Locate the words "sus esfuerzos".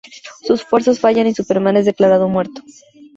0.41-0.99